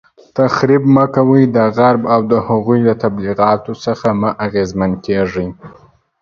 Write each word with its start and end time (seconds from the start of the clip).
تخریب 0.37 0.83
مه 0.95 1.05
کوئ، 1.15 1.43
د 1.55 1.57
غرب 1.77 2.01
او 2.13 2.21
د 2.31 2.33
هغوی 2.47 2.79
د 2.85 2.89
تبلیغاتو 3.03 3.73
څخه 3.85 4.07
مه 4.21 4.29
اغیزمن 4.45 4.91
کیږئ 5.05 5.47